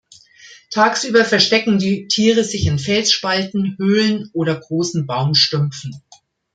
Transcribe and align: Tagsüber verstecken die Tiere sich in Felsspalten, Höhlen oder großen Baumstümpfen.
Tagsüber 0.71 1.23
verstecken 1.25 1.77
die 1.77 2.07
Tiere 2.07 2.43
sich 2.43 2.65
in 2.65 2.79
Felsspalten, 2.79 3.75
Höhlen 3.77 4.31
oder 4.33 4.55
großen 4.59 5.05
Baumstümpfen. 5.05 6.01